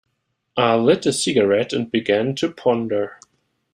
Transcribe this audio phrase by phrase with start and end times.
[0.57, 3.19] I lit a cigarette and began to ponder.